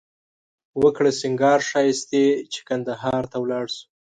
وکړه 0.81 1.11
سینگار 1.19 1.59
ښایښتې 1.69 2.25
چې 2.51 2.59
قندهار 2.69 3.23
ته 3.31 3.37
ولاړ 3.43 3.65
شو 3.75 3.83